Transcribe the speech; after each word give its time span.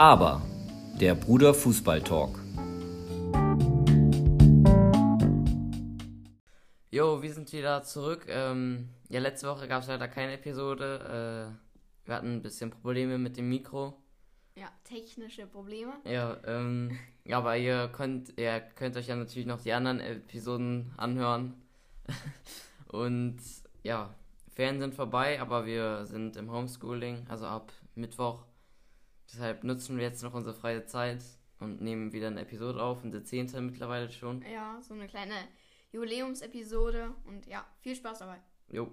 Aber 0.00 0.40
der 0.98 1.14
Bruder 1.14 1.52
Fußball 1.52 2.00
Talk. 2.00 2.38
Jo, 6.90 7.20
wir 7.20 7.34
sind 7.34 7.52
wieder 7.52 7.82
zurück. 7.82 8.24
Ähm, 8.26 8.88
ja, 9.10 9.20
letzte 9.20 9.46
Woche 9.48 9.68
gab 9.68 9.82
es 9.82 9.88
leider 9.88 10.08
keine 10.08 10.32
Episode. 10.32 11.52
Äh, 11.52 12.08
wir 12.08 12.14
hatten 12.14 12.36
ein 12.36 12.40
bisschen 12.40 12.70
Probleme 12.70 13.18
mit 13.18 13.36
dem 13.36 13.50
Mikro. 13.50 14.02
Ja, 14.56 14.70
technische 14.84 15.46
Probleme. 15.46 15.92
Ja, 16.04 16.38
ähm, 16.46 16.98
ja, 17.26 17.36
aber 17.36 17.58
ihr 17.58 17.88
könnt, 17.88 18.38
ihr 18.38 18.58
könnt 18.76 18.96
euch 18.96 19.08
ja 19.08 19.16
natürlich 19.16 19.46
noch 19.46 19.60
die 19.60 19.74
anderen 19.74 20.00
Episoden 20.00 20.94
anhören. 20.96 21.60
Und 22.88 23.36
ja, 23.82 24.14
Ferien 24.54 24.80
sind 24.80 24.94
vorbei, 24.94 25.38
aber 25.42 25.66
wir 25.66 26.06
sind 26.06 26.38
im 26.38 26.50
Homeschooling, 26.50 27.26
also 27.28 27.44
ab 27.44 27.70
Mittwoch. 27.94 28.46
Deshalb 29.32 29.62
nutzen 29.62 29.96
wir 29.96 30.02
jetzt 30.02 30.24
noch 30.24 30.34
unsere 30.34 30.56
freie 30.56 30.86
Zeit 30.86 31.22
und 31.60 31.80
nehmen 31.80 32.12
wieder 32.12 32.26
eine 32.26 32.40
Episode 32.40 32.82
auf, 32.82 33.04
unsere 33.04 33.22
zehnte 33.22 33.60
mittlerweile 33.60 34.10
schon. 34.10 34.42
Ja, 34.42 34.80
so 34.82 34.94
eine 34.94 35.06
kleine 35.06 35.34
Jubiläumsepisode 35.92 37.14
und 37.26 37.46
ja, 37.46 37.64
viel 37.80 37.94
Spaß 37.94 38.18
dabei. 38.18 38.38
Jo. 38.72 38.90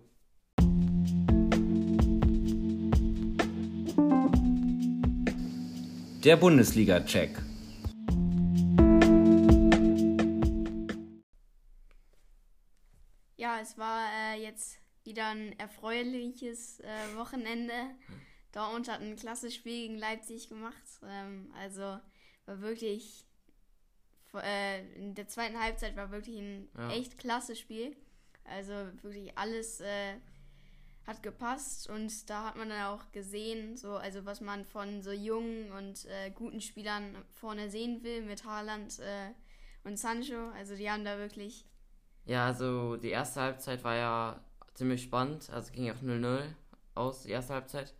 Der 6.24 6.36
Bundesliga-Check. 6.36 7.32
Ja, 13.38 13.60
es 13.60 13.76
war 13.78 14.06
äh, 14.14 14.44
jetzt 14.44 14.78
wieder 15.04 15.30
ein 15.30 15.58
erfreuliches 15.58 16.80
äh, 16.82 17.16
Wochenende. 17.16 17.74
Dortmund 18.58 18.90
hat 18.90 19.02
ein 19.02 19.16
klasse 19.16 19.52
Spiel 19.52 19.88
gegen 19.88 19.98
Leipzig 19.98 20.50
gemacht. 20.50 20.74
Ähm, 21.08 21.52
also 21.58 21.82
war 21.82 22.62
wirklich 22.62 23.26
äh, 24.34 24.86
in 24.96 25.16
der 25.16 25.28
zweiten 25.28 25.60
Halbzeit 25.60 25.96
war 25.96 26.12
wirklich 26.12 26.38
ein 26.40 26.68
Ja. 26.78 26.90
echt 26.92 27.18
klasse 27.18 27.56
Spiel. 27.56 27.96
Also 28.46 28.74
wirklich 29.02 29.38
alles 29.38 29.82
äh, 29.82 30.16
hat 31.06 31.24
gepasst 31.24 31.90
und 31.90 32.30
da 32.30 32.46
hat 32.48 32.56
man 32.58 32.70
dann 32.70 32.84
auch 32.84 33.12
gesehen, 33.12 33.78
so 33.78 33.96
also 33.96 34.26
was 34.26 34.42
man 34.42 34.66
von 34.66 35.02
so 35.02 35.12
jungen 35.12 35.72
und 35.72 36.06
äh, 36.06 36.32
guten 36.32 36.62
Spielern 36.62 37.16
vorne 37.34 37.70
sehen 37.70 38.04
will 38.04 38.22
mit 38.24 38.44
Haaland 38.46 39.00
äh, 39.00 39.30
und 39.84 39.98
Sancho. 39.98 40.50
Also 40.56 40.76
die 40.76 40.90
haben 40.90 41.06
da 41.06 41.18
wirklich 41.18 41.66
Ja, 42.26 42.46
also 42.48 42.98
die 42.98 43.10
erste 43.10 43.42
Halbzeit 43.42 43.84
war 43.84 43.96
ja 43.96 44.42
ziemlich 44.74 45.04
spannend, 45.04 45.50
also 45.50 45.72
ging 45.72 45.90
auch 45.92 46.02
0-0 46.02 46.42
aus, 46.96 47.24
die 47.24 47.32
erste 47.32 47.54
Halbzeit. 47.54 47.94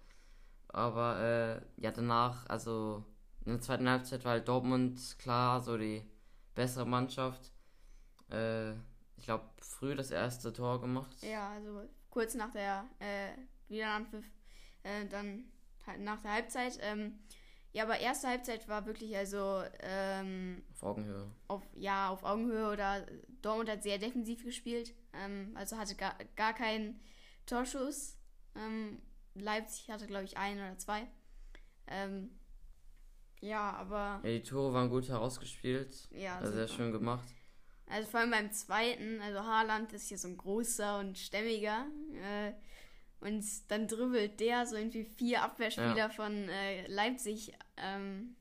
Aber 0.78 1.20
äh, 1.20 1.82
ja, 1.82 1.90
danach, 1.92 2.46
also 2.48 3.04
in 3.46 3.54
der 3.54 3.62
zweiten 3.62 3.90
Halbzeit 3.90 4.24
war 4.24 4.34
halt 4.34 4.48
Dortmund 4.48 5.18
klar 5.18 5.60
so 5.60 5.76
die 5.76 6.04
bessere 6.54 6.86
Mannschaft. 6.86 7.52
Äh, 8.30 8.74
ich 9.16 9.24
glaube, 9.26 9.46
früh 9.60 9.96
das 9.96 10.12
erste 10.12 10.54
Tor 10.54 10.80
gemacht. 10.80 11.16
Ja, 11.24 11.50
also 11.50 11.82
kurz 12.12 12.36
nach 12.36 12.52
der 12.52 12.86
äh, 13.00 13.30
Wiederanpfiff, 13.70 14.26
äh, 14.84 15.08
dann 15.08 15.46
halt 15.88 16.02
nach 16.02 16.22
der 16.22 16.34
Halbzeit. 16.34 16.78
Ähm, 16.82 17.18
ja, 17.74 17.84
aber 17.84 17.98
erste 17.98 18.28
Halbzeit 18.28 18.68
war 18.68 18.86
wirklich 18.86 19.18
also 19.18 19.64
ähm, 19.80 20.62
Auf 20.74 20.84
Augenhöhe. 20.84 21.26
auf, 21.48 21.64
ja, 21.74 22.10
auf 22.10 22.24
Augenhöhe 22.24 22.72
oder 22.72 23.04
Dortmund 23.42 23.72
hat 23.72 23.82
sehr 23.82 23.98
defensiv 23.98 24.44
gespielt, 24.44 24.94
ähm, 25.14 25.54
also 25.56 25.76
hatte 25.78 25.96
gar, 25.96 26.16
gar 26.36 26.54
keinen 26.54 27.00
Torschuss. 27.48 28.16
Ähm, 28.56 29.02
Leipzig 29.40 29.90
hatte, 29.90 30.08
glaube 30.08 30.26
ich, 30.26 30.38
ein 30.38 30.58
oder 30.58 30.78
zwei. 30.78 31.08
Ähm, 31.88 32.30
ja, 33.40 33.72
aber 33.74 34.20
Ja, 34.24 34.30
die 34.32 34.44
Tore 34.44 34.74
waren 34.74 34.90
gut 34.90 35.08
herausgespielt. 35.10 36.10
ja, 36.12 36.38
Also 36.40 36.54
sehr 36.54 36.68
schön 36.68 36.92
gemacht. 36.92 37.28
Also 37.90 38.10
vor 38.10 38.20
allem 38.20 38.32
beim 38.32 38.52
zweiten, 38.52 39.22
also 39.22 39.40
Haaland 39.46 39.94
ist 39.94 40.10
hier 40.10 40.18
so 40.18 40.28
ein 40.28 40.38
großer 40.38 41.00
und 41.00 41.18
stämmiger. 41.18 41.86
Äh, 42.22 42.54
und 43.20 43.44
dann 43.70 43.88
dribbelt 43.88 44.40
der 44.40 44.66
so 44.66 44.76
irgendwie 44.76 45.06
vier 45.06 45.42
Abwehrspieler 45.44 45.96
Ja. 45.96 46.10
von 46.10 46.50
äh, 46.50 46.86
Leipzig, 46.88 47.54
ähm, 47.78 48.36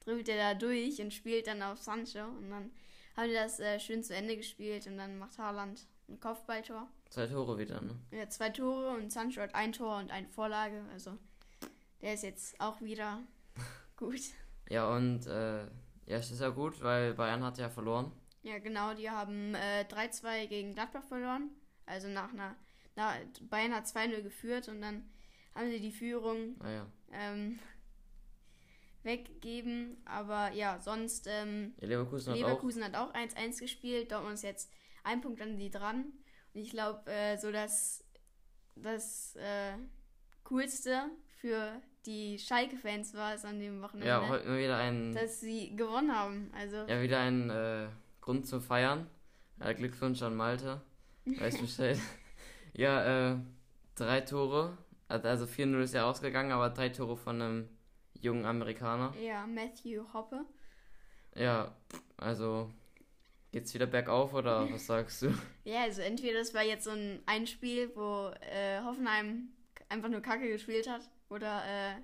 dribbelt 0.00 0.28
der 0.28 0.36
da 0.36 0.54
durch 0.58 1.00
und 1.00 1.12
spielt 1.14 1.46
dann 1.46 1.62
auf 1.62 1.80
Sancho. 1.80 2.24
Und 2.26 2.50
dann 2.50 2.70
haben 3.16 3.28
die 3.28 3.34
das 3.34 3.58
äh, 3.60 3.80
schön 3.80 4.02
zu 4.04 4.14
Ende 4.14 4.36
gespielt 4.36 4.86
und 4.86 4.96
dann 4.98 5.18
macht 5.18 5.38
Haaland 5.38 5.86
ein 6.08 6.20
Kopfballtor. 6.20 6.88
Zwei 7.12 7.26
Tore 7.26 7.58
wieder, 7.58 7.78
ne? 7.82 7.94
Ja, 8.10 8.26
zwei 8.30 8.48
Tore 8.48 8.88
und 8.96 9.12
Sancho 9.12 9.42
hat 9.42 9.54
ein 9.54 9.72
Tor 9.72 9.98
und 9.98 10.10
eine 10.10 10.26
Vorlage. 10.28 10.82
Also 10.94 11.18
der 12.00 12.14
ist 12.14 12.22
jetzt 12.22 12.58
auch 12.58 12.80
wieder 12.80 13.20
gut. 13.98 14.18
Ja, 14.70 14.88
und 14.96 15.26
äh, 15.26 15.64
ja, 16.06 16.16
es 16.16 16.30
ist 16.30 16.40
ja 16.40 16.48
gut, 16.48 16.82
weil 16.82 17.12
Bayern 17.12 17.44
hat 17.44 17.58
ja 17.58 17.68
verloren. 17.68 18.12
Ja, 18.42 18.58
genau, 18.60 18.94
die 18.94 19.10
haben 19.10 19.54
äh, 19.54 19.84
3-2 19.90 20.46
gegen 20.46 20.72
Gladbach 20.72 21.04
verloren. 21.04 21.50
Also 21.84 22.08
nach 22.08 22.32
einer. 22.32 22.56
Na, 22.96 23.12
Bayern 23.42 23.74
hat 23.74 23.84
2-0 23.84 24.22
geführt 24.22 24.68
und 24.68 24.80
dann 24.80 25.04
haben 25.54 25.68
sie 25.70 25.80
die 25.80 25.92
Führung 25.92 26.56
Naja. 26.60 26.86
ähm, 27.12 27.58
weggegeben. 29.02 30.00
Aber 30.06 30.50
ja, 30.52 30.80
sonst. 30.80 31.26
Ähm, 31.28 31.74
Ja, 31.78 31.88
Leverkusen 31.88 32.32
hat 32.32 32.38
Leverkusen 32.38 32.82
hat 32.84 32.94
auch 32.94 33.12
1-1 33.12 33.58
gespielt. 33.60 34.12
Dortmund 34.12 34.34
ist 34.34 34.44
jetzt 34.44 34.72
ein 35.04 35.20
Punkt 35.20 35.42
an 35.42 35.58
die 35.58 35.70
dran. 35.70 36.06
Ich 36.54 36.70
glaube, 36.70 37.10
äh, 37.10 37.36
so 37.38 37.50
das, 37.50 38.04
das 38.76 39.36
äh, 39.36 39.72
Coolste 40.44 41.10
für 41.40 41.80
die 42.06 42.38
Schalke-Fans 42.38 43.14
war 43.14 43.34
es 43.34 43.44
an 43.44 43.58
dem. 43.58 43.80
Wochenende, 43.80 44.08
Ja, 44.08 44.28
heute 44.28 44.58
wieder 44.58 44.76
ein. 44.76 45.14
dass 45.14 45.40
sie 45.40 45.74
gewonnen 45.76 46.14
haben. 46.14 46.50
Also, 46.54 46.76
Ja, 46.88 47.00
wieder 47.00 47.20
ein 47.20 47.50
äh, 47.50 47.86
Grund 48.20 48.46
zum 48.46 48.60
Feiern. 48.60 49.06
Ja, 49.60 49.72
Glückwunsch 49.72 50.20
an 50.22 50.34
Malte. 50.34 50.80
Weiß 51.24 51.58
Bescheid. 51.58 51.98
ja, 52.74 53.32
äh, 53.32 53.36
drei 53.94 54.20
Tore. 54.22 54.76
Also 55.08 55.28
also 55.28 55.44
4-0 55.44 55.82
ist 55.82 55.94
ja 55.94 56.04
ausgegangen, 56.08 56.52
aber 56.52 56.70
drei 56.70 56.88
Tore 56.88 57.16
von 57.16 57.40
einem 57.40 57.68
jungen 58.14 58.44
Amerikaner. 58.46 59.14
ja, 59.20 59.46
Matthew 59.46 60.04
Hoppe. 60.12 60.44
Ja, 61.34 61.74
also 62.16 62.70
geht's 63.52 63.72
wieder 63.74 63.86
bergauf 63.86 64.34
oder 64.34 64.70
was 64.72 64.86
sagst 64.86 65.22
du? 65.22 65.32
Ja, 65.64 65.82
also 65.82 66.02
entweder 66.02 66.38
das 66.40 66.52
war 66.54 66.62
jetzt 66.62 66.84
so 66.84 66.90
ein, 66.90 67.20
ein 67.26 67.46
Spiel, 67.46 67.90
wo 67.94 68.30
äh, 68.40 68.80
Hoffenheim 68.82 69.48
einfach 69.88 70.08
nur 70.08 70.20
Kacke 70.20 70.48
gespielt 70.48 70.88
hat, 70.88 71.02
oder 71.28 71.62
äh, 71.64 71.94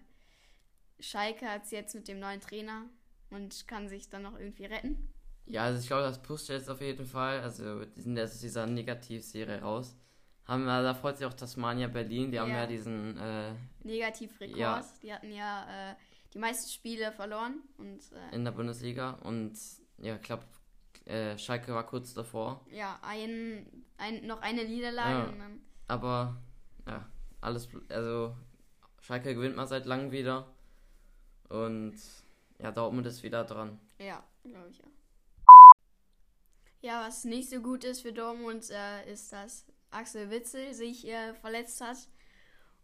Schalke 1.01 1.47
hat 1.47 1.65
es 1.65 1.71
jetzt 1.71 1.95
mit 1.95 2.07
dem 2.09 2.21
neuen 2.21 2.41
Trainer 2.41 2.87
und 3.31 3.67
kann 3.69 3.89
sich 3.89 4.09
dann 4.09 4.23
noch 4.23 4.39
irgendwie 4.39 4.67
retten. 4.67 5.09
Ja, 5.47 5.65
also 5.65 5.81
ich 5.81 5.87
glaube, 5.87 6.03
das 6.03 6.21
pusht 6.23 6.49
jetzt 6.51 6.69
auf 6.69 6.81
jeden 6.81 7.07
Fall. 7.07 7.41
Also 7.41 7.85
die 7.85 8.01
sind 8.01 8.17
jetzt 8.17 8.35
aus 8.35 8.41
dieser 8.41 8.67
Negativserie 8.67 9.61
raus. 9.63 9.97
Haben, 10.45 10.65
äh, 10.65 10.83
da 10.83 10.95
freut 10.95 11.19
sich 11.19 11.27
auch 11.27 11.35
Tasmania 11.35 11.89
Berlin, 11.89 12.31
die 12.31 12.39
haben 12.41 12.51
Ja. 12.51 12.61
ja 12.61 12.67
diesen 12.67 13.17
äh, 13.19 13.53
Negativrekord. 13.85 14.57
Ja. 14.59 14.85
Die 15.03 15.13
hatten 15.13 15.33
ja 15.33 15.93
äh, 15.93 15.95
die 16.33 16.39
meisten 16.39 16.71
Spiele 16.71 17.13
verloren 17.13 17.63
und 17.79 18.01
äh, 18.13 18.35
in 18.35 18.45
der 18.45 18.53
Bundesliga 18.53 19.13
und 19.25 19.59
ja, 19.99 20.17
ich 20.17 20.23
glaube, 20.23 20.45
äh, 21.09 21.39
Schalke 21.39 21.75
war 21.75 21.87
kurz 21.87 22.15
davor. 22.15 22.65
ja, 22.71 22.99
ein, 23.03 23.67
ein, 23.97 24.27
noch 24.27 24.41
eine 24.43 24.65
Niederlage 24.65 25.37
Ja. 25.37 25.47
Aber 25.89 26.37
ja, 26.87 27.09
alles, 27.41 27.69
also 27.89 28.37
Schalke 29.01 29.35
gewinnt 29.35 29.57
mal 29.57 29.67
seit 29.67 29.87
langem 29.87 30.13
wieder. 30.13 30.55
Und 31.49 31.97
ja, 32.59 32.71
Dortmund 32.73 33.07
ist 33.07 33.23
wieder 33.23 33.45
dran. 33.45 33.81
Ja, 33.99 34.23
glaube 34.45 34.69
ich 34.71 34.79
ja. 34.79 34.85
Ja, 36.81 37.07
was 37.07 37.25
nicht 37.25 37.49
so 37.51 37.61
gut 37.61 37.85
ist 37.85 38.03
für 38.03 38.13
Dortmund, 38.13 38.69
äh, 38.71 39.11
ist, 39.11 39.33
dass 39.33 39.67
Axel 39.91 40.31
Witzel 40.31 40.75
sich 40.75 41.09
äh, 41.09 41.35
verletzt 41.35 41.81
hat. 41.81 41.97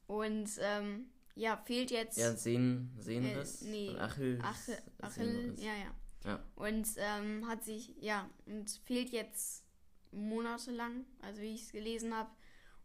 Und 0.07 0.51
ähm, 0.61 1.07
ja, 1.35 1.57
fehlt 1.59 1.91
jetzt 1.91 2.17
Ja, 2.19 2.33
Sehnen, 2.33 2.95
Sehnenriss. 2.99 3.63
Äh, 3.63 3.71
nee, 3.71 3.97
Achill. 3.99 4.41
Achel, 4.43 4.79
Achel 5.01 5.27
Sehnenriss. 5.27 5.63
ja, 5.63 5.75
ja. 5.75 5.95
Ja. 6.25 6.43
Und 6.57 6.89
ähm, 6.97 7.47
hat 7.47 7.65
sich, 7.65 7.95
ja, 8.01 8.29
und 8.47 8.71
fehlt 8.85 9.11
jetzt 9.11 9.65
monatelang, 10.11 11.05
also 11.21 11.41
wie 11.43 11.55
ich 11.55 11.63
es 11.63 11.73
gelesen 11.73 12.15
habe. 12.15 12.31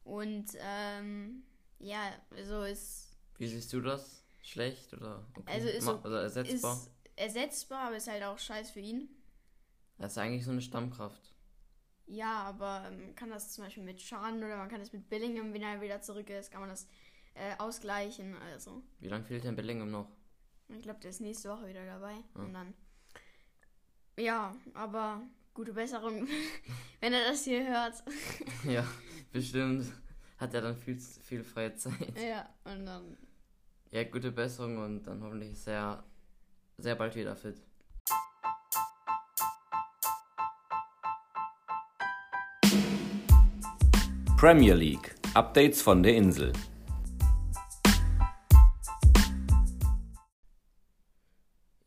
Und 0.04 0.48
ähm, 0.60 1.44
ja, 1.80 2.12
also 2.32 2.64
ist, 2.64 3.18
Wie 3.38 3.48
siehst 3.48 3.72
du 3.74 3.82
das? 3.82 4.24
Schlecht 4.42 4.94
oder 4.94 5.26
okay? 5.36 5.52
Also 5.54 5.68
ist 5.68 5.84
so- 5.86 6.00
also 6.02 6.16
ersetzbar? 6.16 6.74
ist 6.74 6.92
ersetzbar, 7.16 7.88
aber 7.88 7.98
ist 7.98 8.08
halt 8.08 8.24
auch 8.24 8.40
scheiß 8.40 8.72
für 8.72 8.80
ihn. 8.80 9.10
Das 9.98 10.14
ist 10.14 10.18
eigentlich 10.18 10.46
so 10.46 10.52
eine 10.52 10.62
Stammkraft. 10.62 11.36
Ja, 12.08 12.44
aber 12.44 12.86
ähm, 12.88 13.02
man 13.08 13.16
kann 13.16 13.30
das 13.30 13.52
zum 13.52 13.66
Beispiel 13.66 13.84
mit 13.84 14.02
Schaden 14.02 14.40
oder 14.44 14.58
man 14.58 14.70
kann 14.70 14.80
das 14.80 14.92
mit 14.94 15.08
Billingham, 15.10 15.54
wenn 15.54 15.62
er 15.62 15.82
wieder 15.82 16.02
zurück 16.02 16.30
ist, 16.30 16.52
kann 16.52 16.62
man 16.62 16.70
das 16.70 16.88
äh, 17.36 17.56
ausgleichen. 17.60 18.36
Also, 18.38 18.82
Wie 19.00 19.10
lange 19.10 19.26
fehlt 19.26 19.44
denn 19.44 19.56
Bellingham 19.56 19.92
noch? 19.92 20.10
ich 20.70 20.82
glaube, 20.84 21.00
der 21.02 21.10
ist 21.12 21.20
nächste 21.22 21.50
Woche 21.50 21.68
wieder 21.68 21.86
dabei. 21.86 22.16
Ah. 22.34 22.40
Und 22.44 22.54
dann, 22.54 22.74
ja, 24.20 24.54
aber 24.74 25.22
gute 25.54 25.74
Besserung, 25.74 26.28
wenn 27.00 27.14
er 27.14 27.30
das 27.30 27.44
hier 27.44 27.68
hört. 27.68 28.04
ja, 28.64 28.86
bestimmt 29.32 29.86
hat 30.38 30.54
er 30.54 30.62
dann 30.62 30.76
viel, 30.78 30.98
viel 30.98 31.44
freie 31.44 31.76
Zeit. 31.76 32.18
ja, 32.18 32.48
und 32.64 32.86
dann, 32.86 33.18
Ja, 33.92 34.04
gute 34.04 34.32
Besserung 34.32 34.78
und 34.78 35.04
dann 35.04 35.22
hoffentlich 35.22 35.52
ist 35.52 35.68
er 35.68 36.04
sehr 36.78 36.96
bald 36.96 37.16
wieder 37.16 37.36
fit. 37.36 37.62
Premier 44.38 44.74
League. 44.74 45.16
Updates 45.34 45.82
von 45.82 46.02
der 46.02 46.16
Insel. 46.16 46.54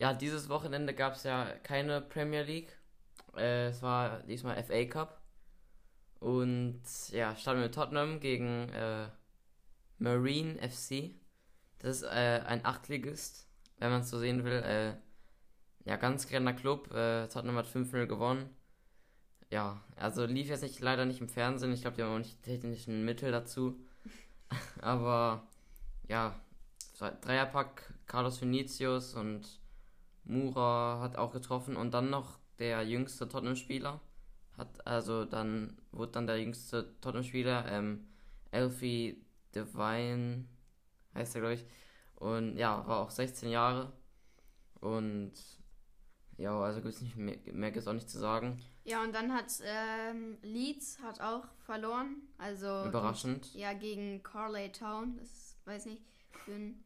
Ja, 0.03 0.13
dieses 0.13 0.49
Wochenende 0.49 0.95
gab 0.95 1.15
es 1.15 1.23
ja 1.23 1.45
keine 1.63 2.01
Premier 2.01 2.43
League. 2.43 2.77
Äh, 3.37 3.69
es 3.69 3.83
war 3.83 4.25
diesmal 4.25 4.61
FA 4.65 4.85
Cup. 4.87 5.23
Und 6.19 6.83
ja, 7.11 7.37
starten 7.37 7.61
wir 7.61 7.67
mit 7.67 7.75
Tottenham 7.77 8.19
gegen 8.19 8.69
äh, 8.71 9.07
Marine 9.99 10.59
FC. 10.59 11.15
Das 11.79 11.99
ist 11.99 12.03
äh, 12.03 12.43
ein 12.45 12.67
Achtligist, 12.67 13.47
wenn 13.79 13.93
man 13.93 14.01
es 14.01 14.11
so 14.11 14.19
sehen 14.19 14.43
will. 14.43 14.61
Äh, 14.65 14.95
ja, 15.89 15.95
ganz 15.99 16.27
kleiner 16.27 16.53
Club. 16.53 16.93
Äh, 16.93 17.29
Tottenham 17.29 17.59
hat 17.59 17.69
5-0 17.69 18.07
gewonnen. 18.07 18.51
Ja, 19.51 19.85
also 19.95 20.25
lief 20.25 20.49
jetzt 20.49 20.63
nicht, 20.63 20.81
leider 20.81 21.05
nicht 21.05 21.21
im 21.21 21.29
Fernsehen. 21.29 21.73
Ich 21.73 21.83
glaube, 21.83 21.97
die 21.97 22.03
haben 22.03 22.15
auch 22.15 22.19
nicht 22.19 22.45
die 22.45 22.51
technischen 22.51 23.05
Mittel 23.05 23.31
dazu. 23.31 23.79
Aber 24.81 25.47
ja, 26.09 26.35
Dreierpack 26.99 27.95
Carlos 28.09 28.41
Vinicius 28.41 29.15
und 29.15 29.62
Mura 30.25 31.01
hat 31.01 31.17
auch 31.17 31.33
getroffen 31.33 31.77
und 31.77 31.93
dann 31.93 32.11
noch 32.11 32.39
der 32.59 32.83
jüngste 32.83 33.29
Tottenham-Spieler. 33.29 34.01
Hat 34.57 34.87
also 34.87 35.25
dann, 35.25 35.79
wurde 35.91 36.13
dann 36.13 36.27
der 36.27 36.41
jüngste 36.41 36.95
Tottenham-Spieler, 37.01 37.67
ähm, 37.71 38.07
Elfie 38.51 39.25
Devine 39.55 40.45
heißt 41.15 41.35
er, 41.35 41.41
glaube 41.41 41.55
ich. 41.55 41.65
Und 42.17 42.57
ja, 42.57 42.87
war 42.87 43.01
auch 43.01 43.11
16 43.11 43.51
Jahre. 43.51 43.93
Und 44.81 45.33
ja, 46.37 46.59
also 46.61 46.81
gibt 46.81 46.95
es 46.95 47.01
nicht 47.01 47.17
mehr, 47.17 47.39
mehr 47.53 47.71
gibt's 47.71 47.89
auch 47.89 47.93
nicht 47.93 48.09
zu 48.09 48.19
sagen. 48.19 48.61
Ja, 48.85 49.03
und 49.03 49.15
dann 49.15 49.33
hat 49.33 49.53
ähm, 49.65 50.39
Leeds 50.43 50.99
hat 51.03 51.21
auch 51.21 51.45
verloren. 51.67 52.17
Also 52.39 52.85
Überraschend. 52.87 53.55
Ja, 53.55 53.73
gegen 53.73 54.23
Carley 54.23 54.71
Town. 54.73 55.17
Das 55.19 55.57
weiß 55.65 55.87
nicht. 55.87 56.03
Ein, 56.49 56.83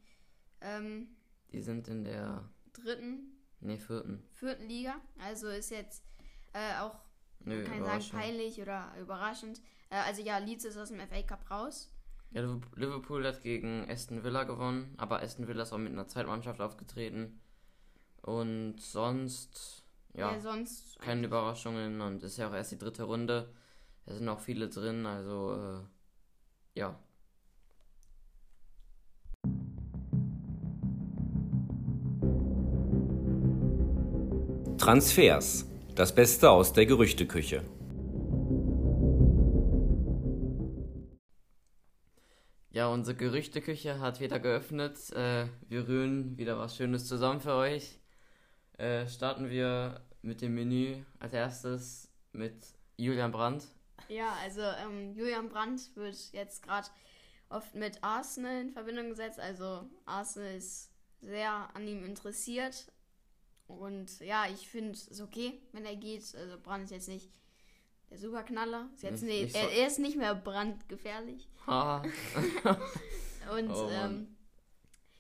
ähm, 0.61 1.09
Die 1.53 1.63
sind 1.63 1.89
in 1.89 2.05
der 2.05 2.45
dritten, 2.83 3.39
nee, 3.61 3.79
vierten. 3.79 4.23
vierten 4.33 4.67
Liga. 4.69 4.97
Also 5.19 5.49
ist 5.49 5.71
jetzt 5.71 6.05
äh, 6.53 6.79
auch, 6.81 6.99
Nö, 7.41 7.63
man 7.69 7.85
kann 7.85 7.85
sagen, 7.85 8.05
peinlich 8.21 8.61
oder 8.61 8.93
überraschend. 9.01 9.61
Äh, 9.91 9.97
also 9.97 10.23
ja, 10.23 10.39
Leeds 10.39 10.65
ist 10.65 10.77
aus 10.77 10.89
dem 10.89 11.01
FA 11.01 11.23
Cup 11.23 11.51
raus. 11.51 11.93
Ja, 12.31 12.43
Liv- 12.43 12.71
Liverpool 12.75 13.25
hat 13.27 13.43
gegen 13.43 13.89
Aston 13.89 14.25
Villa 14.25 14.45
gewonnen, 14.45 14.95
aber 14.97 15.23
Aston 15.23 15.47
Villa 15.47 15.63
ist 15.63 15.73
auch 15.73 15.79
mit 15.79 15.93
einer 15.93 16.09
Zweitmannschaft 16.09 16.61
aufgetreten. 16.61 17.41
Und 18.23 18.81
sonst, 18.81 19.85
ja, 20.15 20.33
Ja, 20.33 20.41
sonst 20.41 20.99
keine 20.99 21.27
Überraschungen 21.27 22.01
und 22.01 22.23
ist 22.25 22.37
ja 22.39 22.49
auch 22.49 22.55
erst 22.55 22.73
die 22.73 22.79
dritte 22.79 23.05
Runde. 23.05 23.53
Da 24.05 24.15
sind 24.15 24.29
auch 24.29 24.41
viele 24.41 24.69
drin, 24.69 25.07
also 25.07 25.55
äh, 26.75 26.79
ja. 26.81 26.99
Transfers. 34.87 35.67
Das 35.97 36.15
Beste 36.15 36.49
aus 36.49 36.73
der 36.73 36.87
Gerüchteküche. 36.87 37.65
Ja, 42.71 42.87
unsere 42.87 43.17
Gerüchteküche 43.17 43.99
hat 43.99 44.21
wieder 44.21 44.39
geöffnet. 44.39 45.11
Äh, 45.11 45.49
wir 45.69 45.89
rühren 45.89 46.39
wieder 46.39 46.57
was 46.61 46.77
Schönes 46.77 47.09
zusammen 47.09 47.41
für 47.41 47.55
euch. 47.55 47.99
Äh, 48.79 49.09
starten 49.09 49.51
wir 49.51 50.03
mit 50.23 50.41
dem 50.41 50.55
Menü 50.55 51.03
als 51.19 51.33
erstes 51.33 52.09
mit 52.31 52.55
Julian 52.97 53.33
Brandt. 53.33 53.65
Ja, 54.09 54.37
also 54.41 54.61
ähm, 54.61 55.17
Julian 55.17 55.49
Brandt 55.49 55.97
wird 55.97 56.31
jetzt 56.31 56.63
gerade 56.63 56.87
oft 57.49 57.75
mit 57.75 58.05
Arsenal 58.05 58.61
in 58.61 58.71
Verbindung 58.71 59.09
gesetzt. 59.09 59.41
Also 59.41 59.91
Arsenal 60.05 60.55
ist 60.55 60.93
sehr 61.23 61.75
an 61.75 61.89
ihm 61.89 62.05
interessiert. 62.05 62.87
Und 63.67 64.21
ja, 64.21 64.47
ich 64.47 64.69
finde 64.69 64.93
es 64.93 65.21
okay, 65.21 65.61
wenn 65.73 65.85
er 65.85 65.97
geht. 65.97 66.23
Also 66.35 66.59
Brandt 66.63 66.85
ist 66.85 66.91
jetzt 66.93 67.09
nicht 67.09 67.31
der 68.11 68.19
Superknaller. 68.19 68.89
Ist 68.95 69.03
jetzt 69.03 69.23
Nicht- 69.23 69.43
nicht, 69.45 69.53
so- 69.55 69.59
er, 69.59 69.71
er 69.73 69.87
ist 69.89 69.99
nicht 69.99 70.17
mehr 70.17 70.35
brandgefährlich. 70.35 71.49
Haha. 71.67 72.03
Und 73.53 73.71
Oh, 73.71 73.89
ähm, 73.91 74.37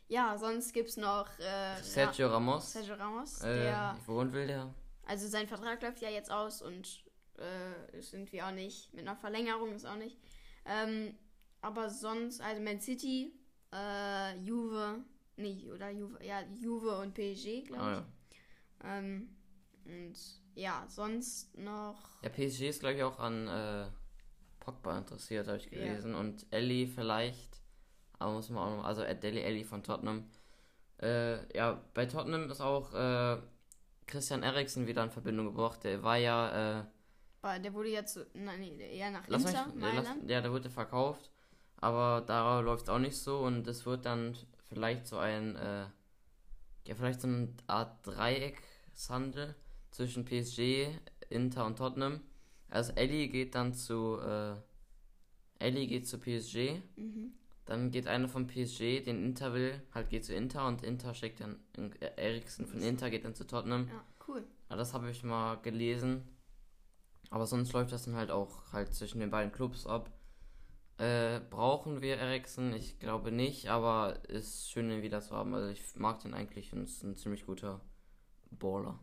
ja, 0.08 0.36
sonst 0.38 0.72
gibt 0.72 0.88
es 0.88 0.96
noch 0.96 1.28
äh, 1.38 1.80
Sergio 1.82 2.28
Ramos. 2.28 2.72
Sergio 2.72 2.94
Ramos. 2.94 3.40
Äh, 3.42 3.62
der, 3.64 3.96
wohin 4.06 4.32
will 4.32 4.46
der? 4.46 4.72
also 5.06 5.28
sein 5.28 5.46
Vertrag 5.46 5.80
läuft 5.82 6.00
ja 6.02 6.10
jetzt 6.10 6.30
aus 6.32 6.62
und 6.62 7.04
äh, 7.38 7.96
ist 7.98 8.12
irgendwie 8.12 8.42
auch 8.42 8.50
nicht, 8.50 8.92
mit 8.94 9.06
einer 9.06 9.16
Verlängerung 9.16 9.72
ist 9.74 9.84
auch 9.86 9.96
nicht. 9.96 10.18
Ähm, 10.64 11.14
aber 11.60 11.90
sonst, 11.90 12.40
also 12.40 12.60
Man 12.62 12.80
City, 12.80 13.32
äh, 13.72 14.36
Juve, 14.38 15.04
nee, 15.36 15.70
oder 15.72 15.90
Juve, 15.90 16.24
ja, 16.24 16.42
Juve 16.60 16.98
und 16.98 17.14
PSG, 17.14 17.62
glaube 17.66 17.82
Ah, 17.82 17.92
ich. 17.92 17.98
ja. 17.98 18.06
Ähm, 18.84 19.28
und 19.84 20.14
ja, 20.54 20.84
sonst 20.88 21.56
noch. 21.56 22.22
ja, 22.22 22.28
PSG 22.28 22.68
ist, 22.68 22.80
glaube 22.80 22.96
ich, 22.96 23.02
auch 23.02 23.18
an 23.18 23.46
äh, 23.48 23.86
Pogba 24.60 24.98
interessiert, 24.98 25.46
habe 25.46 25.58
ich 25.58 25.64
Ja. 25.66 25.70
gelesen. 25.70 26.14
Und 26.14 26.46
Ellie 26.50 26.88
vielleicht. 26.88 27.60
Aber 28.18 28.32
muss 28.32 28.48
man 28.50 28.62
auch 28.62 28.76
noch. 28.78 28.84
Also 28.84 29.02
Deli 29.04 29.40
Ellie 29.40 29.64
von 29.64 29.82
Tottenham. 29.82 30.28
Äh, 31.00 31.56
ja, 31.56 31.80
bei 31.94 32.06
Tottenham 32.06 32.50
ist 32.50 32.60
auch 32.60 32.94
äh, 32.94 33.38
Christian 34.06 34.42
Eriksen 34.42 34.86
wieder 34.86 35.04
in 35.04 35.10
Verbindung 35.10 35.46
gebracht. 35.46 35.84
Der 35.84 36.02
war 36.02 36.16
ja. 36.16 36.80
Äh, 37.42 37.60
Der 37.60 37.72
wurde 37.74 37.90
jetzt 37.90 38.18
nein, 38.34 38.60
nee, 38.60 38.96
eher 38.98 39.10
nach 39.10 39.28
lass 39.28 39.44
Inter, 39.44 39.66
mich, 39.74 39.84
äh, 39.84 39.96
lass, 39.96 40.08
ja, 40.26 40.40
der 40.40 40.50
wurde 40.50 40.70
verkauft. 40.70 41.30
Aber 41.76 42.24
da 42.26 42.60
läuft 42.60 42.84
es 42.84 42.88
auch 42.88 42.98
nicht 42.98 43.16
so. 43.18 43.40
Und 43.40 43.66
es 43.68 43.84
wird 43.84 44.06
dann 44.06 44.34
vielleicht 44.68 45.06
so 45.06 45.18
ein. 45.18 45.56
Ja, 46.86 46.94
vielleicht 46.94 47.20
so 47.20 47.28
eine 47.28 47.48
Art 47.66 48.06
Dreieckshandel 48.06 49.54
zwischen 49.90 50.24
PSG, 50.24 50.88
Inter 51.28 51.66
und 51.66 51.76
Tottenham. 51.76 52.20
Also 52.68 52.92
Ellie 52.92 53.28
geht 53.28 53.54
dann 53.54 53.74
zu 53.74 54.18
äh, 54.20 54.54
Ellie 55.58 55.86
geht 55.86 56.06
zu 56.06 56.18
PSG, 56.18 56.80
Mhm. 56.96 57.32
dann 57.64 57.90
geht 57.90 58.06
einer 58.06 58.28
von 58.28 58.46
PSG, 58.46 59.00
den 59.02 59.24
Inter 59.24 59.52
will, 59.54 59.82
halt 59.92 60.10
geht 60.10 60.24
zu 60.24 60.34
Inter 60.34 60.66
und 60.68 60.82
Inter 60.82 61.14
schickt 61.14 61.40
dann 61.40 61.58
äh, 62.00 62.10
Eriksen 62.16 62.66
von 62.66 62.80
Inter 62.80 63.10
geht 63.10 63.24
dann 63.24 63.34
zu 63.34 63.46
Tottenham. 63.46 63.88
Ja, 63.88 64.04
cool. 64.28 64.44
Ja, 64.70 64.76
das 64.76 64.94
habe 64.94 65.10
ich 65.10 65.22
mal 65.24 65.56
gelesen. 65.56 66.22
Aber 67.30 67.46
sonst 67.46 67.72
läuft 67.72 67.90
das 67.92 68.04
dann 68.04 68.14
halt 68.14 68.30
auch 68.30 68.72
halt 68.72 68.94
zwischen 68.94 69.18
den 69.20 69.30
beiden 69.30 69.50
Clubs 69.52 69.86
ab. 69.86 70.10
Äh, 70.98 71.40
brauchen 71.50 72.00
wir 72.00 72.16
Eriksen? 72.16 72.72
Ich 72.72 72.98
glaube 72.98 73.30
nicht, 73.30 73.68
aber 73.68 74.24
ist 74.28 74.70
schön, 74.70 74.90
ihn 74.90 75.02
wieder 75.02 75.20
zu 75.20 75.36
haben. 75.36 75.54
Also 75.54 75.68
ich 75.68 75.82
mag 75.96 76.20
den 76.20 76.32
eigentlich 76.32 76.72
und 76.72 76.84
ist 76.84 77.02
ein 77.02 77.16
ziemlich 77.16 77.44
guter 77.44 77.80
Baller. 78.50 78.98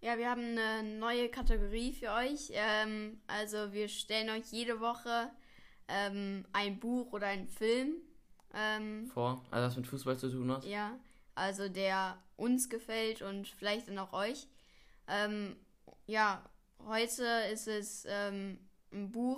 Ja, 0.00 0.16
wir 0.16 0.30
haben 0.30 0.58
eine 0.58 0.98
neue 0.98 1.28
Kategorie 1.28 1.92
für 1.92 2.12
euch. 2.12 2.50
Ähm, 2.52 3.20
also 3.26 3.72
wir 3.72 3.88
stellen 3.88 4.30
euch 4.30 4.50
jede 4.50 4.80
Woche 4.80 5.30
ähm, 5.88 6.44
ein 6.52 6.78
Buch 6.80 7.12
oder 7.12 7.26
einen 7.28 7.48
Film. 7.48 7.94
Ähm, 8.54 9.06
Vor, 9.06 9.44
also 9.50 9.66
was 9.66 9.76
mit 9.76 9.86
Fußball 9.86 10.18
zu 10.18 10.30
tun 10.30 10.50
hat. 10.50 10.64
ja, 10.64 10.98
also 11.34 11.68
der 11.68 12.18
uns 12.36 12.68
gefällt 12.68 13.22
und 13.22 13.46
vielleicht 13.46 13.88
dann 13.88 13.98
auch 13.98 14.12
euch. 14.12 14.48
Ähm, 15.06 15.56
ja, 16.06 16.42
heute 16.86 17.24
ist 17.52 17.68
es 17.68 18.06
ähm, 18.08 18.58
ein 18.92 19.10
Buch, 19.10 19.37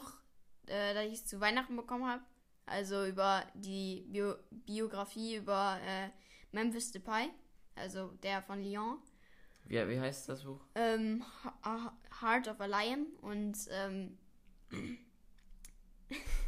äh, 0.71 0.95
das 0.95 1.05
ich 1.07 1.27
zu 1.27 1.41
Weihnachten 1.41 1.77
bekommen 1.77 2.07
habe. 2.07 2.23
Also 2.67 3.05
über 3.05 3.45
die 3.55 4.07
Bio 4.09 4.37
Biografie 4.51 5.37
über 5.37 5.79
äh, 5.85 6.09
Memphis 6.53 6.93
Depay, 6.93 7.29
also 7.75 8.13
der 8.23 8.43
von 8.43 8.63
Lyon. 8.63 8.99
Wie, 9.65 9.77
wie 9.89 10.01
heißt 10.01 10.29
das 10.29 10.45
Buch? 10.45 10.61
Ähm, 10.75 11.25
Heart 12.21 12.49
of 12.49 12.61
a 12.61 12.67
Lion 12.67 13.07
und 13.21 13.57
ähm, 13.71 14.19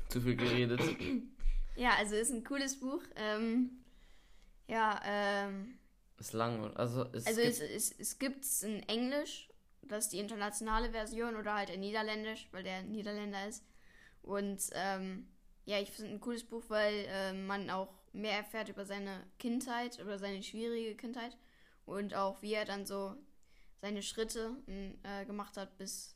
Zu 0.09 0.21
viel 0.21 0.37
geredet. 0.37 0.81
ja, 1.76 1.91
also 1.99 2.17
ist 2.17 2.31
ein 2.31 2.45
cooles 2.45 2.79
Buch. 2.79 3.02
Ähm, 3.17 3.83
ja, 4.69 5.00
ähm, 5.05 5.79
ist 6.19 6.33
lang. 6.33 6.75
Also 6.76 7.05
es 7.12 7.26
also 7.26 7.41
gibt, 7.41 7.52
es, 7.52 7.61
es, 7.61 7.93
es 7.99 8.19
gibt 8.19 8.45
es 8.45 8.62
in 8.62 8.83
Englisch, 8.88 9.49
das 9.83 10.05
ist 10.05 10.12
die 10.12 10.19
internationale 10.19 10.91
Version 10.91 11.37
oder 11.37 11.55
halt 11.55 11.71
in 11.71 11.81
Niederländisch, 11.81 12.49
weil 12.52 12.62
der 12.62 12.83
Niederländer 12.83 13.49
ist. 13.49 13.64
Und 14.23 14.61
ähm, 14.73 15.26
ja, 15.64 15.79
ich 15.81 15.91
finde 15.91 16.12
ein 16.12 16.21
cooles 16.21 16.45
Buch, 16.45 16.64
weil 16.69 17.05
ähm, 17.09 17.47
man 17.47 17.71
auch 17.71 17.88
mehr 18.12 18.37
erfährt 18.37 18.69
über 18.69 18.85
seine 18.85 19.25
Kindheit, 19.38 19.99
über 19.99 20.19
seine 20.19 20.43
schwierige 20.43 20.95
Kindheit 20.97 21.37
und 21.87 22.14
auch 22.14 22.41
wie 22.43 22.55
er 22.55 22.64
dann 22.64 22.87
so 22.87 23.17
seine 23.81 24.02
Schritte 24.02 24.57
m, 24.67 24.99
äh, 25.02 25.25
gemacht 25.25 25.57
hat 25.57 25.76
bis 25.79 26.14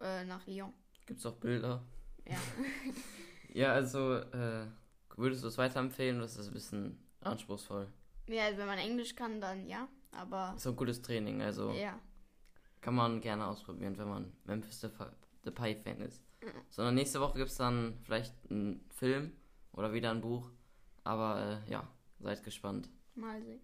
äh, 0.00 0.24
nach 0.24 0.46
Lyon. 0.46 0.72
gibt's 1.06 1.24
auch 1.26 1.36
Bilder. 1.36 1.82
Ja. 2.28 2.36
Ja, 3.54 3.72
also 3.72 4.16
äh, 4.16 4.66
würdest 5.16 5.42
du 5.42 5.48
es 5.48 5.56
weiterempfehlen 5.56 6.16
oder 6.16 6.26
ist 6.26 6.36
das 6.36 6.48
ein 6.48 6.52
bisschen 6.52 6.98
anspruchsvoll? 7.22 7.88
Ja, 8.28 8.44
also 8.44 8.58
wenn 8.58 8.66
man 8.66 8.76
Englisch 8.78 9.14
kann, 9.16 9.40
dann 9.40 9.66
ja. 9.66 9.88
Aber 10.12 10.52
Ist 10.56 10.64
so 10.64 10.70
ein 10.70 10.76
gutes 10.76 11.00
Training, 11.00 11.40
also 11.40 11.70
ja. 11.72 11.98
kann 12.82 12.94
man 12.94 13.18
gerne 13.22 13.46
ausprobieren, 13.46 13.96
wenn 13.96 14.08
man 14.08 14.32
Memphis 14.44 14.84
Dep- 14.84 15.10
Depay-Fan 15.46 16.02
ist. 16.02 16.22
Sondern 16.70 16.94
nächste 16.94 17.20
Woche 17.20 17.38
gibt 17.38 17.50
es 17.50 17.56
dann 17.56 17.98
vielleicht 18.04 18.34
einen 18.50 18.84
Film 18.90 19.32
oder 19.72 19.92
wieder 19.92 20.10
ein 20.10 20.20
Buch. 20.20 20.50
Aber 21.04 21.62
äh, 21.66 21.70
ja, 21.70 21.86
seid 22.20 22.42
gespannt. 22.44 22.88
Mal 23.14 23.40
sehen. 23.42 23.60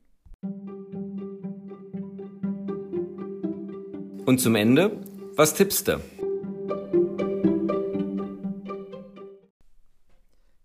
Und 4.24 4.40
zum 4.40 4.54
Ende, 4.54 5.00
was 5.36 5.54
tippst 5.54 5.88
du? 5.88 6.00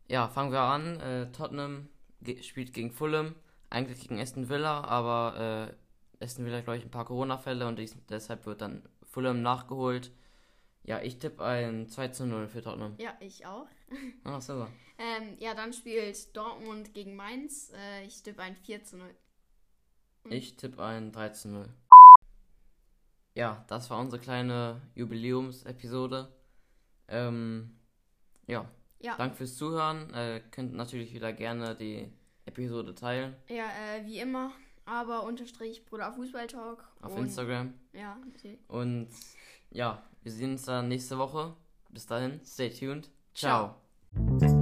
Ja, 0.07 0.27
fangen 0.29 0.51
wir 0.51 0.61
an. 0.61 0.99
Äh, 0.99 1.31
Tottenham 1.31 1.89
ge 2.21 2.41
spielt 2.43 2.73
gegen 2.73 2.91
Fulham, 2.91 3.35
eigentlich 3.69 4.01
gegen 4.01 4.19
Aston 4.19 4.49
Villa, 4.49 4.83
aber 4.83 5.71
äh, 6.19 6.23
Aston 6.23 6.45
Villa, 6.45 6.61
glaube 6.61 6.77
ich, 6.77 6.83
ein 6.83 6.91
paar 6.91 7.05
Corona-Fälle 7.05 7.67
und 7.67 7.77
dies, 7.77 7.95
deshalb 8.09 8.45
wird 8.45 8.61
dann 8.61 8.83
Fulham 9.03 9.41
nachgeholt. 9.41 10.11
Ja, 10.87 11.01
ich 11.01 11.19
tippe 11.19 11.43
ein 11.43 11.87
2 11.89 12.07
zu 12.07 12.25
0 12.25 12.47
für 12.47 12.61
Tottenham. 12.63 12.95
Ja, 12.97 13.15
ich 13.19 13.45
auch. 13.45 13.67
Ach 14.23 14.41
so. 14.41 14.67
Ähm, 14.99 15.35
ja, 15.37 15.53
dann 15.53 15.73
spielt 15.73 16.35
Dortmund 16.35 16.91
gegen 16.95 17.15
Mainz. 17.15 17.71
Äh, 17.71 18.05
ich 18.07 18.23
tippe 18.23 18.41
ein 18.41 18.55
4 18.55 18.83
zu 18.83 18.97
0. 18.97 19.13
Ich 20.31 20.57
tippe 20.57 20.83
ein 20.83 21.11
3 21.11 21.29
zu 21.29 21.49
0. 21.49 21.69
Ja, 23.35 23.63
das 23.67 23.91
war 23.91 23.99
unsere 23.99 24.19
kleine 24.19 24.81
Jubiläumsepisode. 24.95 26.33
Ähm, 27.09 27.77
ja, 28.47 28.67
Ja, 28.99 29.15
danke 29.17 29.35
fürs 29.35 29.55
Zuhören. 29.55 30.11
Äh, 30.15 30.41
könnt 30.49 30.73
natürlich 30.73 31.13
wieder 31.13 31.31
gerne 31.31 31.75
die 31.75 32.11
Episode 32.47 32.95
teilen 32.95 33.35
ja 33.49 33.65
äh, 33.65 34.03
wie 34.03 34.17
immer. 34.19 34.51
Aber 34.85 35.21
unterstrich 35.25 35.85
Bruder 35.85 36.11
Fußballtalk. 36.11 36.83
auf 37.01 37.13
Und- 37.13 37.25
Instagram. 37.25 37.75
Ja, 37.93 38.17
natürlich. 38.25 38.59
Und 38.67 39.09
ja, 39.69 40.01
wir 40.27 40.33
sehen 40.33 40.51
uns 40.51 40.65
dann 40.65 40.89
nächste 40.89 41.17
Woche. 41.17 41.53
Bis 41.89 42.05
dahin, 42.05 42.41
stay 42.43 42.69
tuned. 42.69 43.09
Ciao. 43.33 43.75
Ciao. 44.13 44.56